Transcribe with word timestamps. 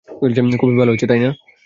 Coffee 0.59 0.75
ভালো 0.79 0.91
হয়েছে 0.91 1.07
না? 1.07 1.29